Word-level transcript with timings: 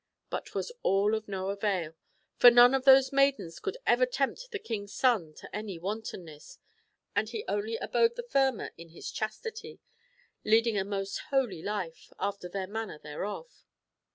But 0.31 0.47
'twas 0.47 0.71
all 0.81 1.13
of 1.13 1.27
no 1.27 1.49
avail, 1.51 1.93
for 2.37 2.49
none 2.49 2.73
of 2.73 2.85
those 2.85 3.13
maidens 3.13 3.59
could 3.59 3.77
ever 3.85 4.07
tempt 4.07 4.49
the 4.49 4.57
king's 4.57 4.95
son 4.95 5.35
to 5.35 5.55
any 5.55 5.77
wantonness, 5.77 6.57
and 7.15 7.29
he 7.29 7.45
only 7.47 7.77
abode 7.77 8.15
the 8.15 8.23
firmer 8.23 8.71
in 8.79 8.89
his 8.89 9.11
chastity, 9.11 9.79
leading 10.43 10.75
a 10.75 10.83
most 10.83 11.19
holy 11.29 11.61
life, 11.61 12.11
after 12.17 12.49
their 12.49 12.65
manner 12.65 12.97
thereof. 12.97 13.67